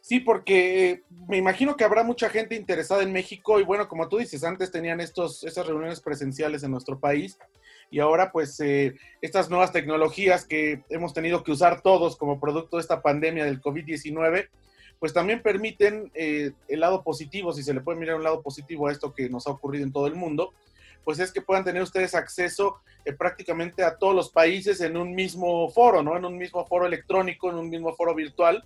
Sí, 0.01 0.21
porque 0.21 1.03
me 1.29 1.37
imagino 1.37 1.77
que 1.77 1.85
habrá 1.85 2.03
mucha 2.03 2.31
gente 2.31 2.55
interesada 2.55 3.03
en 3.03 3.13
México 3.13 3.61
y 3.61 3.65
bueno, 3.65 3.87
como 3.87 4.09
tú 4.09 4.19
dices, 4.19 4.45
antes 4.45 4.71
tenían 4.71 5.01
estos, 5.01 5.45
esas 5.45 5.67
reuniones 5.67 6.01
presenciales 6.01 6.63
en 6.63 6.71
nuestro 6.71 6.99
país 6.99 7.39
y 7.91 7.99
ahora 7.99 8.33
pues 8.33 8.59
eh, 8.61 8.95
estas 9.21 9.51
nuevas 9.51 9.73
tecnologías 9.73 10.47
que 10.47 10.83
hemos 10.89 11.13
tenido 11.13 11.45
que 11.45 11.53
usar 11.53 11.83
todos 11.83 12.17
como 12.17 12.41
producto 12.41 12.77
de 12.77 12.83
esta 12.83 13.03
pandemia 13.03 13.45
del 13.45 13.61
COVID-19, 13.61 14.49
pues 14.99 15.13
también 15.13 15.43
permiten 15.43 16.11
eh, 16.15 16.53
el 16.69 16.81
lado 16.81 17.03
positivo, 17.03 17.53
si 17.53 17.63
se 17.63 17.75
le 17.75 17.81
puede 17.81 17.99
mirar 17.99 18.17
un 18.17 18.25
lado 18.25 18.43
positivo 18.43 18.89
a 18.89 18.93
esto 18.93 19.13
que 19.13 19.29
nos 19.29 19.47
ha 19.47 19.51
ocurrido 19.51 19.85
en 19.85 19.93
todo 19.93 20.07
el 20.07 20.15
mundo, 20.15 20.55
pues 21.05 21.19
es 21.19 21.31
que 21.31 21.43
puedan 21.43 21.65
tener 21.65 21.83
ustedes 21.83 22.15
acceso 22.15 22.79
eh, 23.05 23.13
prácticamente 23.13 23.83
a 23.83 23.97
todos 23.97 24.15
los 24.15 24.31
países 24.31 24.81
en 24.81 24.97
un 24.97 25.15
mismo 25.15 25.69
foro, 25.71 26.03
¿no? 26.03 26.17
En 26.17 26.25
un 26.25 26.39
mismo 26.39 26.65
foro 26.67 26.87
electrónico, 26.87 27.51
en 27.51 27.57
un 27.57 27.69
mismo 27.69 27.95
foro 27.95 28.15
virtual 28.15 28.65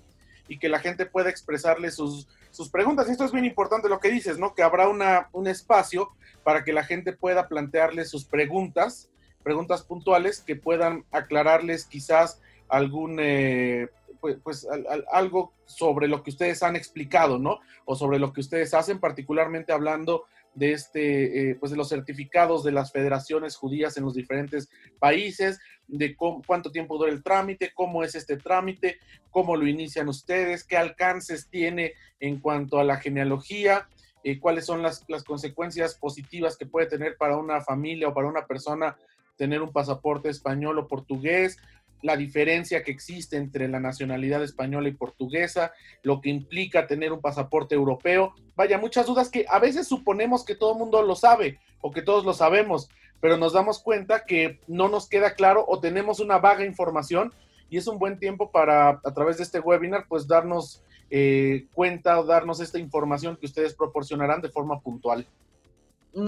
y 0.49 0.59
que 0.59 0.69
la 0.69 0.79
gente 0.79 1.07
pueda 1.07 1.31
expresarle 1.31 1.91
sus, 1.91 2.29
sus 2.51 2.69
preguntas. 2.69 3.09
Esto 3.09 3.25
es 3.25 3.33
bien 3.33 3.45
importante 3.45 3.89
lo 3.89 4.01
que 4.01 4.11
dices, 4.11 4.39
¿no? 4.39 4.55
Que 4.55 4.63
habrá 4.63 4.89
una, 4.89 5.29
un 5.33 5.47
espacio 5.47 6.11
para 6.43 6.65
que 6.65 6.73
la 6.73 6.85
gente 6.85 7.13
pueda 7.13 7.49
plantearle 7.49 8.05
sus 8.05 8.25
preguntas, 8.25 9.09
preguntas 9.43 9.83
puntuales 9.83 10.41
que 10.41 10.57
puedan 10.57 11.05
aclararles 11.11 11.87
quizás 11.87 12.41
algún, 12.69 13.19
eh, 13.21 13.89
pues, 14.21 14.37
pues 14.43 14.67
algo 15.13 15.53
sobre 15.67 16.09
lo 16.09 16.23
que 16.23 16.31
ustedes 16.31 16.63
han 16.63 16.77
explicado, 16.77 17.39
¿no? 17.39 17.61
O 17.85 17.97
sobre 17.97 18.19
lo 18.19 18.33
que 18.33 18.41
ustedes 18.41 18.75
hacen, 18.75 18.99
particularmente 18.99 19.73
hablando 19.73 20.25
de 20.55 20.73
este, 20.73 21.51
eh, 21.51 21.55
pues 21.57 21.73
de 21.73 21.77
los 21.77 21.89
certificados 21.89 22.63
de 22.65 22.73
las 22.73 22.93
federaciones 22.93 23.57
judías 23.57 23.97
en 23.97 24.05
los 24.05 24.15
diferentes 24.15 24.69
países, 24.99 25.61
de 25.87 26.17
cuánto 26.17 26.71
tiempo 26.71 26.97
dura 26.97 27.11
el 27.11 27.23
trámite, 27.23 27.73
cómo 27.75 28.05
es 28.05 28.15
este 28.15 28.37
trámite, 28.37 28.99
cómo 29.31 29.57
lo 29.57 29.67
inician 29.67 30.09
ustedes, 30.09 30.65
qué 30.65 30.77
alcances 30.77 31.49
tiene 31.49 31.95
en 32.21 32.39
cuanto 32.41 32.79
a 32.79 32.85
la 32.85 32.97
genealogía, 32.97 33.89
eh, 34.23 34.39
cuáles 34.39 34.65
son 34.65 34.81
las, 34.81 35.05
las, 35.09 35.25
consecuencias 35.25 35.97
positivas 35.97 36.57
que 36.57 36.67
puede 36.67 36.87
tener 36.87 37.17
para 37.19 37.37
una 37.37 37.61
familia 37.61 38.09
o 38.09 38.15
para 38.15 38.29
una 38.29 38.47
persona 38.47 38.97
tener 39.37 39.61
un 39.61 39.73
pasaporte 39.73 40.31
español 40.31 40.79
o 40.79 40.89
portugués, 40.89 41.59
la 42.03 42.17
diferencia 42.17 42.83
que 42.83 42.91
existe 42.91 43.37
entre 43.37 43.69
la 43.69 43.81
nacionalidad 43.81 44.43
española 44.43 44.89
y 44.89 44.93
portuguesa, 44.93 45.73
lo 46.03 46.21
que 46.21 46.31
implica 46.31 46.87
tener 46.87 47.13
un 47.13 47.21
pasaporte 47.21 47.75
europeo. 47.75 48.35
Vaya, 48.57 48.79
muchas 48.79 49.07
dudas 49.07 49.31
que 49.31 49.47
a 49.49 49.59
veces 49.59 49.89
suponemos 49.89 50.45
que 50.45 50.55
todo 50.55 50.73
el 50.73 50.79
mundo 50.79 51.03
lo 51.03 51.17
sabe 51.17 51.59
o 51.81 51.91
que 51.91 52.03
todos 52.03 52.25
lo 52.25 52.35
sabemos, 52.35 52.89
pero 53.21 53.37
nos 53.37 53.55
damos 53.55 53.79
cuenta 53.79 54.25
que 54.27 54.61
no 54.67 54.89
nos 54.89 55.09
queda 55.09 55.35
claro 55.35 55.65
o 55.67 55.81
tenemos 55.81 56.21
una 56.21 56.39
vaga 56.39 56.65
información 56.65 57.33
y 57.71 57.79
es 57.79 57.87
un 57.87 57.99
buen 57.99 58.19
tiempo 58.19 58.51
para, 58.51 59.01
a 59.03 59.15
través 59.15 59.39
de 59.39 59.45
este 59.45 59.61
webinar, 59.61 60.07
pues 60.09 60.29
darnos 60.29 60.83
eh, 61.11 61.67
cuenta 61.73 62.21
o 62.21 62.25
darnos 62.25 62.61
esta 62.61 62.79
información 62.79 63.37
que 63.37 63.47
ustedes 63.47 63.75
proporcionarán 63.75 64.41
de 64.41 64.51
forma 64.51 64.81
puntual. 64.81 65.27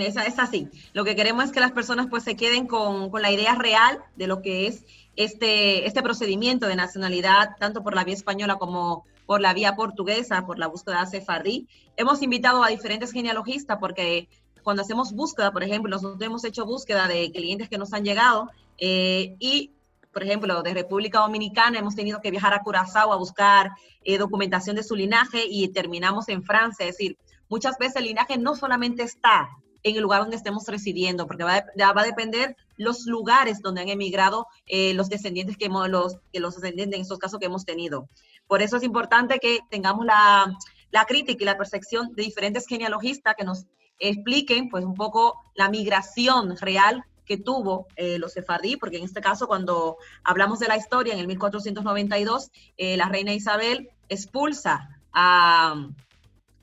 Es, 0.00 0.16
es, 0.16 0.38
así. 0.38 0.68
Lo 0.92 1.04
que 1.04 1.14
queremos 1.14 1.44
es 1.44 1.52
que 1.52 1.60
las 1.60 1.72
personas 1.72 2.08
pues 2.08 2.24
se 2.24 2.36
queden 2.36 2.66
con, 2.66 3.10
con 3.10 3.22
la 3.22 3.30
idea 3.30 3.54
real 3.54 4.02
de 4.16 4.26
lo 4.26 4.42
que 4.42 4.66
es 4.66 4.84
este, 5.16 5.86
este 5.86 6.02
procedimiento 6.02 6.66
de 6.66 6.76
nacionalidad, 6.76 7.56
tanto 7.58 7.82
por 7.82 7.94
la 7.94 8.04
vía 8.04 8.14
española 8.14 8.56
como 8.56 9.04
por 9.26 9.40
la 9.40 9.54
vía 9.54 9.74
portuguesa, 9.74 10.46
por 10.46 10.58
la 10.58 10.68
búsqueda 10.68 11.04
Sefardí. 11.06 11.66
Hemos 11.96 12.22
invitado 12.22 12.62
a 12.62 12.68
diferentes 12.68 13.12
genealogistas 13.12 13.78
porque 13.80 14.28
cuando 14.62 14.82
hacemos 14.82 15.12
búsqueda, 15.12 15.52
por 15.52 15.62
ejemplo, 15.62 15.90
nosotros 15.90 16.20
hemos 16.22 16.44
hecho 16.44 16.64
búsqueda 16.64 17.08
de 17.08 17.32
clientes 17.32 17.68
que 17.68 17.78
nos 17.78 17.92
han 17.92 18.04
llegado 18.04 18.50
eh, 18.78 19.36
y, 19.38 19.72
por 20.12 20.22
ejemplo, 20.22 20.62
de 20.62 20.74
República 20.74 21.20
Dominicana 21.20 21.78
hemos 21.78 21.94
tenido 21.94 22.20
que 22.20 22.30
viajar 22.30 22.54
a 22.54 22.62
Curazao 22.62 23.12
a 23.12 23.16
buscar 23.16 23.70
eh, 24.04 24.18
documentación 24.18 24.76
de 24.76 24.82
su 24.82 24.94
linaje 24.94 25.44
y 25.48 25.68
terminamos 25.68 26.28
en 26.28 26.42
Francia. 26.42 26.86
Es 26.86 26.96
decir, 26.96 27.16
muchas 27.48 27.78
veces 27.78 27.96
el 27.96 28.04
linaje 28.04 28.38
no 28.38 28.54
solamente 28.54 29.02
está 29.02 29.50
en 29.90 29.96
el 29.96 30.02
lugar 30.02 30.22
donde 30.22 30.36
estemos 30.36 30.66
residiendo, 30.66 31.26
porque 31.26 31.44
va, 31.44 31.64
va 31.78 32.00
a 32.00 32.04
depender 32.04 32.56
los 32.76 33.06
lugares 33.06 33.60
donde 33.62 33.82
han 33.82 33.88
emigrado 33.88 34.46
eh, 34.66 34.94
los 34.94 35.08
descendientes 35.08 35.56
que 35.56 35.66
hemos, 35.66 35.88
los, 35.88 36.16
que 36.32 36.40
los 36.40 36.56
descendientes 36.56 36.96
en 36.96 37.02
estos 37.02 37.18
casos 37.18 37.38
que 37.38 37.46
hemos 37.46 37.64
tenido. 37.64 38.08
Por 38.46 38.62
eso 38.62 38.76
es 38.76 38.82
importante 38.82 39.38
que 39.38 39.60
tengamos 39.70 40.04
la, 40.04 40.56
la 40.90 41.04
crítica 41.04 41.42
y 41.42 41.46
la 41.46 41.56
percepción 41.56 42.14
de 42.14 42.24
diferentes 42.24 42.66
genealogistas 42.66 43.34
que 43.36 43.44
nos 43.44 43.66
expliquen 43.98 44.68
pues 44.68 44.84
un 44.84 44.94
poco 44.94 45.40
la 45.54 45.68
migración 45.68 46.56
real 46.56 47.04
que 47.24 47.36
tuvo 47.36 47.86
eh, 47.96 48.18
los 48.18 48.32
sefardí, 48.32 48.76
porque 48.76 48.98
en 48.98 49.04
este 49.04 49.20
caso 49.20 49.46
cuando 49.46 49.98
hablamos 50.22 50.58
de 50.58 50.68
la 50.68 50.76
historia, 50.76 51.12
en 51.12 51.20
el 51.20 51.26
1492, 51.26 52.50
eh, 52.76 52.96
la 52.96 53.08
reina 53.08 53.32
Isabel 53.32 53.90
expulsa 54.08 55.00
a, 55.12 55.88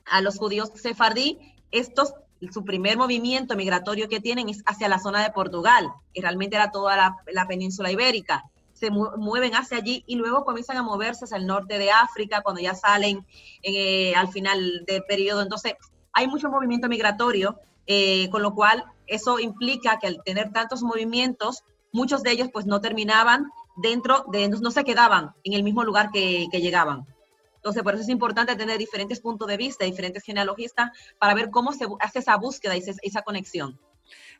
a 0.06 0.20
los 0.20 0.38
judíos 0.38 0.70
sefardí, 0.74 1.38
estos 1.70 2.14
su 2.50 2.64
primer 2.64 2.96
movimiento 2.96 3.56
migratorio 3.56 4.08
que 4.08 4.20
tienen 4.20 4.48
es 4.48 4.62
hacia 4.66 4.88
la 4.88 4.98
zona 4.98 5.22
de 5.22 5.30
Portugal, 5.30 5.92
que 6.12 6.20
realmente 6.20 6.56
era 6.56 6.70
toda 6.70 6.96
la, 6.96 7.46
península 7.46 7.90
ibérica. 7.90 8.44
Se 8.72 8.90
mueven 8.90 9.54
hacia 9.54 9.78
allí 9.78 10.04
y 10.06 10.16
luego 10.16 10.44
comienzan 10.44 10.76
a 10.76 10.82
moverse 10.82 11.24
hacia 11.24 11.36
el 11.36 11.46
norte 11.46 11.78
de 11.78 11.90
África 11.90 12.42
cuando 12.42 12.60
ya 12.60 12.74
salen 12.74 13.24
eh, 13.62 14.14
al 14.14 14.28
final 14.28 14.84
del 14.86 15.04
periodo. 15.04 15.42
Entonces, 15.42 15.74
hay 16.12 16.26
mucho 16.26 16.50
movimiento 16.50 16.88
migratorio, 16.88 17.58
eh, 17.86 18.28
con 18.30 18.42
lo 18.42 18.54
cual 18.54 18.84
eso 19.06 19.38
implica 19.38 19.98
que 19.98 20.08
al 20.08 20.22
tener 20.24 20.52
tantos 20.52 20.82
movimientos, 20.82 21.62
muchos 21.92 22.22
de 22.22 22.32
ellos 22.32 22.48
pues 22.52 22.66
no 22.66 22.80
terminaban 22.80 23.46
dentro 23.76 24.24
de, 24.30 24.48
no 24.48 24.70
se 24.70 24.84
quedaban 24.84 25.32
en 25.44 25.52
el 25.52 25.62
mismo 25.62 25.84
lugar 25.84 26.10
que 26.10 26.48
llegaban. 26.52 27.06
Entonces, 27.64 27.82
por 27.82 27.94
eso 27.94 28.02
es 28.02 28.10
importante 28.10 28.54
tener 28.56 28.76
diferentes 28.76 29.20
puntos 29.20 29.48
de 29.48 29.56
vista, 29.56 29.86
diferentes 29.86 30.22
genealogistas, 30.22 30.90
para 31.18 31.32
ver 31.32 31.48
cómo 31.48 31.72
se 31.72 31.86
hace 32.00 32.18
esa 32.18 32.36
búsqueda 32.36 32.76
y 32.76 32.82
esa 33.02 33.22
conexión. 33.22 33.80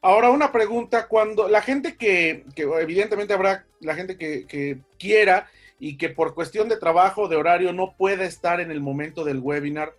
Ahora, 0.02 0.28
una 0.28 0.52
pregunta, 0.52 1.08
cuando 1.08 1.48
la 1.48 1.62
gente 1.62 1.96
que, 1.96 2.44
evidentemente 2.54 3.32
habrá 3.32 3.64
la 3.80 3.94
gente 3.94 4.18
que, 4.18 4.46
que, 4.46 4.82
quiera 4.98 5.48
y 5.78 5.96
que 5.96 6.10
por 6.10 6.34
cuestión 6.34 6.68
de 6.68 6.76
trabajo, 6.76 7.26
de 7.26 7.36
horario, 7.36 7.72
no 7.72 7.96
pueda 7.96 8.26
estar 8.26 8.60
en 8.60 8.70
el 8.70 8.82
momento 8.82 9.24
del 9.24 9.38
webinar, 9.38 9.94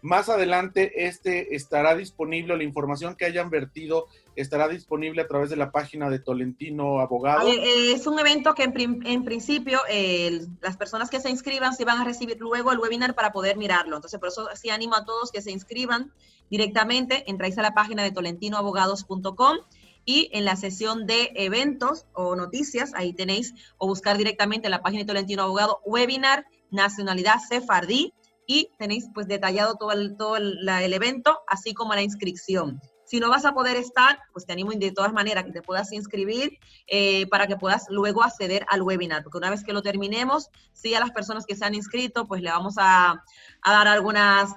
más 0.00 0.28
adelante 0.28 1.06
este 1.06 1.56
estará 1.56 1.94
disponible, 1.94 2.56
la 2.56 2.62
información 2.62 3.16
que 3.16 3.24
hayan 3.24 3.50
vertido 3.50 4.06
estará 4.36 4.68
disponible 4.68 5.22
a 5.22 5.26
través 5.26 5.50
de 5.50 5.56
la 5.56 5.72
página 5.72 6.08
de 6.08 6.20
Tolentino 6.20 7.00
Abogado. 7.00 7.48
Eh, 7.48 7.92
es 7.92 8.06
un 8.06 8.18
evento 8.20 8.54
que 8.54 8.62
en, 8.62 9.24
principio 9.24 9.80
las 10.60 10.76
personas 10.76 11.10
que 11.10 11.20
se 11.20 11.30
inscriban 11.30 11.74
se 11.74 11.84
van 11.84 12.00
a 12.00 12.04
recibir 12.04 12.38
luego 12.38 12.70
el 12.70 12.78
webinar 12.78 13.14
para 13.14 13.32
poder 13.32 13.56
mirarlo. 13.56 13.96
Entonces, 13.96 14.20
por 14.20 14.28
eso 14.28 14.48
sí 14.54 14.70
animo 14.70 14.94
a 14.94 15.04
todos 15.04 15.32
que 15.32 15.42
se 15.42 15.50
inscriban 15.50 16.12
directamente, 16.50 17.28
entráis 17.28 17.58
a 17.58 17.62
la 17.62 17.74
página 17.74 18.04
de 18.04 18.12
tolentinoabogados.com 18.12 19.58
y 20.04 20.30
en 20.32 20.46
la 20.46 20.56
sesión 20.56 21.06
de 21.06 21.32
eventos 21.34 22.06
o 22.14 22.34
noticias, 22.34 22.92
ahí 22.94 23.12
tenéis, 23.12 23.52
o 23.76 23.86
buscar 23.86 24.16
directamente 24.16 24.66
en 24.66 24.70
la 24.70 24.80
página 24.80 25.02
de 25.02 25.06
Tolentino 25.06 25.42
Abogado, 25.42 25.82
webinar 25.84 26.46
Nacionalidad 26.70 27.40
Sefardí, 27.46 28.14
y 28.48 28.70
tenéis 28.78 29.08
pues 29.12 29.28
detallado 29.28 29.76
todo 29.76 29.92
el, 29.92 30.16
todo 30.16 30.36
el, 30.38 30.92
evento, 30.92 31.38
así 31.46 31.74
como 31.74 31.94
la 31.94 32.02
inscripción. 32.02 32.80
Si 33.04 33.20
no 33.20 33.28
vas 33.28 33.44
a 33.44 33.52
poder 33.52 33.76
estar, 33.76 34.18
pues 34.32 34.46
te 34.46 34.54
animo 34.54 34.72
de 34.72 34.90
todas 34.90 35.12
maneras 35.12 35.44
que 35.44 35.52
te 35.52 35.62
puedas 35.62 35.92
inscribir 35.92 36.58
eh, 36.86 37.26
para 37.26 37.46
que 37.46 37.56
puedas 37.56 37.86
luego 37.90 38.22
acceder 38.22 38.64
al 38.70 38.82
webinar, 38.82 39.22
porque 39.22 39.38
una 39.38 39.50
vez 39.50 39.62
que 39.62 39.74
lo 39.74 39.82
terminemos, 39.82 40.48
sí 40.72 40.94
a 40.94 41.00
las 41.00 41.10
personas 41.10 41.44
que 41.44 41.56
se 41.56 41.64
han 41.64 41.74
inscrito, 41.74 42.26
pues 42.26 42.40
le 42.40 42.50
vamos 42.50 42.76
a, 42.78 43.22
a 43.62 43.72
dar 43.72 43.86
algunas 43.86 44.54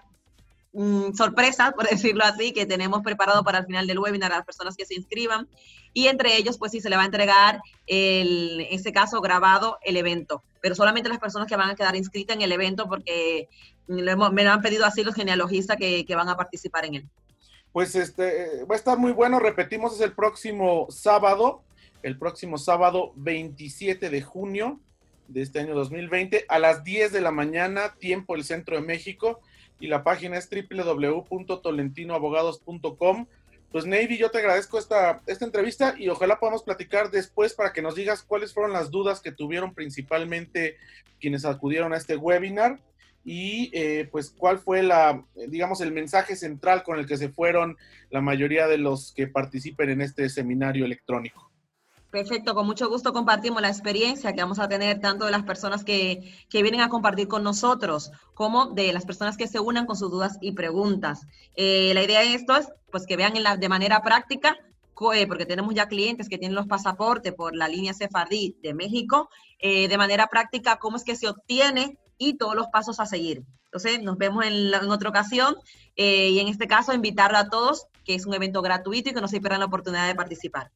Mm, 0.74 1.13
sorpresas, 1.13 1.74
por 1.74 1.88
decirlo 1.89 2.24
así, 2.24 2.53
que 2.53 2.65
tenemos 2.65 3.01
preparado 3.01 3.43
para 3.43 3.60
el 3.60 3.65
final 3.65 3.88
del 3.88 4.00
webinar 4.00 4.31
a 4.31 4.38
las 4.38 4.45
personas 4.45 4.75
que 4.75 4.86
se 4.86 4.95
inscriban. 4.95 5.48
Y 5.93 6.07
entre 6.07 6.38
ellos, 6.38 6.57
pues 6.57 6.71
sí, 6.71 6.79
se 6.79 6.89
le 6.89 6.95
va 6.95 7.01
a 7.01 7.05
entregar, 7.05 7.62
el, 7.86 8.62
en 8.62 8.74
este 8.74 8.93
caso, 8.93 9.19
grabado 9.19 9.77
el 9.83 9.98
evento. 9.98 10.41
Pero 10.62 10.75
solamente 10.75 11.10
las 11.10 11.19
personas 11.19 11.48
que 11.48 11.57
van 11.57 11.69
a 11.69 11.75
quedar 11.75 11.95
inscritas 11.95 12.36
en 12.36 12.41
el 12.41 12.51
evento, 12.53 12.88
porque 12.88 13.50
me 13.88 14.44
lo 14.44 14.52
han 14.52 14.62
pedido 14.62 14.86
así 14.86 15.04
los 15.04 15.16
genealogistas 15.16 15.78
que, 15.78 16.06
que 16.06 16.16
van 16.16 16.30
a 16.30 16.38
participar 16.38 16.86
en 16.86 16.96
él. 16.96 17.10
Pues 17.74 17.96
este 17.96 18.64
va 18.66 18.76
a 18.76 18.78
estar 18.78 18.98
muy 18.98 19.14
bueno, 19.14 19.40
repetimos, 19.40 19.96
es 19.96 20.02
el 20.02 20.14
próximo 20.14 20.88
sábado, 20.90 21.64
el 22.04 22.18
próximo 22.18 22.58
sábado 22.58 23.14
27 23.16 24.10
de 24.10 24.22
junio 24.22 24.82
de 25.30 25.42
este 25.42 25.60
año 25.60 25.74
2020, 25.76 26.46
a 26.50 26.60
las 26.60 26.84
10 26.84 27.14
de 27.14 27.22
la 27.22 27.32
mañana, 27.32 27.96
tiempo 27.98 28.36
el 28.36 28.44
centro 28.44 28.76
de 28.76 28.82
México 28.82 29.40
y 29.80 29.88
la 29.88 30.04
página 30.04 30.38
es 30.38 30.50
www.tolentinoabogados.com. 30.50 33.28
Pues 33.72 33.86
Navy, 33.86 34.18
yo 34.18 34.32
te 34.32 34.40
agradezco 34.40 34.78
esta, 34.78 35.22
esta 35.26 35.46
entrevista 35.46 35.96
y 35.98 36.10
ojalá 36.10 36.40
podamos 36.40 36.64
platicar 36.64 37.10
después 37.10 37.54
para 37.54 37.72
que 37.72 37.82
nos 37.82 37.96
digas 37.96 38.22
cuáles 38.22 38.54
fueron 38.54 38.74
las 38.74 38.92
dudas 38.92 39.22
que 39.22 39.32
tuvieron 39.32 39.74
principalmente 39.74 40.76
quienes 41.22 41.46
acudieron 41.46 41.94
a 41.94 41.98
este 41.98 42.18
webinar 42.18 42.82
y 43.24 43.70
eh, 43.74 44.08
pues 44.12 44.32
cuál 44.32 44.60
fue 44.60 44.84
la, 44.84 45.24
digamos, 45.48 45.82
el 45.82 45.92
mensaje 45.92 46.36
central 46.36 46.84
con 46.84 46.98
el 47.00 47.06
que 47.06 47.18
se 47.18 47.30
fueron 47.30 47.78
la 48.10 48.22
mayoría 48.22 48.68
de 48.68 48.78
los 48.78 49.13
que 49.13 49.28
participen 49.28 49.90
en 49.90 50.01
este 50.01 50.30
seminario 50.30 50.86
electrónico. 50.86 51.51
Perfecto, 52.10 52.54
con 52.54 52.66
mucho 52.66 52.90
gusto 52.90 53.13
compartimos 53.13 53.62
la 53.62 53.70
experiencia 53.70 54.34
que 54.34 54.42
vamos 54.42 54.60
a 54.60 54.68
tener 54.68 55.00
tanto 55.00 55.25
de 55.25 55.32
las 55.32 55.44
personas 55.44 55.86
que, 55.86 56.34
vienen 56.51 56.82
a 56.82 56.90
compartir 56.90 57.30
con 57.30 57.42
nosotros 57.42 58.12
como 58.34 58.68
de 58.68 58.92
las 58.92 59.06
personas 59.06 59.38
que 59.38 59.48
se 59.48 59.62
unan 59.62 59.86
con 59.86 59.96
sus 59.96 60.12
dudas 60.12 60.38
y 60.42 60.51
preguntas. 60.51 61.25
Eh, 61.56 61.94
la 61.94 62.04
idea 62.04 62.20
de 62.20 62.34
esto 62.34 62.58
es 62.58 62.68
pues 62.92 63.06
que 63.06 63.16
vean 63.16 63.38
en 63.38 63.44
la, 63.44 63.56
de 63.56 63.70
manera 63.70 64.01
práctica, 64.01 64.58
eh, 65.16 65.25
porque 65.25 65.46
tenemos 65.46 65.74
ya 65.74 65.88
clientes 65.88 66.28
que 66.28 66.38
tienen 66.38 66.54
los 66.54 66.68
pasaportes 66.68 67.34
por 67.34 67.56
la 67.56 67.70
línea 67.70 67.94
Sefardí 67.94 68.58
de 68.62 68.74
México, 68.74 69.30
de 69.62 69.98
manera 69.98 70.28
práctica 70.28 70.78
cómo 70.80 70.98
es 70.98 71.04
que 71.04 71.16
se 71.16 71.30
obtiene 71.30 71.98
y 72.22 72.38
todos 72.38 72.56
los 72.56 72.68
pasos 72.68 73.00
a 73.00 73.08
seguir. 73.08 73.42
Entonces, 73.66 74.04
nos 74.04 74.16
vemos 74.18 74.46
en, 74.46 74.72
otra 74.92 75.10
ocasión 75.10 75.56
y 75.96 76.38
en 76.38 76.48
este 76.48 76.68
caso 76.68 76.94
invitar 76.94 77.36
a 77.36 77.50
todos, 77.50 77.88
que 78.06 78.13
es 78.13 78.28
un 78.28 78.36
evento 78.36 78.62
gratuito 78.62 79.10
y 79.10 79.13
que 79.13 79.22
no 79.22 79.28
se 79.28 79.42
pierdan 79.42 79.62
la 79.62 79.66
oportunidad 79.66 80.08
de 80.08 80.13
participar. 80.13 80.70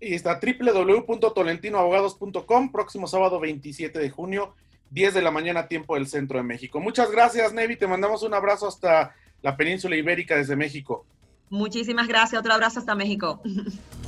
Y 0.00 0.14
está 0.14 0.38
www.tolentinoabogados.com, 0.40 2.70
próximo 2.70 3.08
sábado 3.08 3.40
27 3.40 3.98
de 3.98 4.10
junio, 4.10 4.54
10 4.90 5.14
de 5.14 5.22
la 5.22 5.32
mañana, 5.32 5.66
tiempo 5.66 5.96
del 5.96 6.06
centro 6.06 6.38
de 6.38 6.44
México. 6.44 6.78
Muchas 6.78 7.10
gracias, 7.10 7.52
Nevi. 7.52 7.74
Te 7.74 7.88
mandamos 7.88 8.22
un 8.22 8.34
abrazo 8.34 8.68
hasta 8.68 9.16
la 9.42 9.56
península 9.56 9.96
ibérica 9.96 10.36
desde 10.36 10.54
México. 10.54 11.04
Muchísimas 11.50 12.06
gracias. 12.06 12.38
Otro 12.38 12.52
abrazo 12.52 12.78
hasta 12.78 12.94
México. 12.94 13.42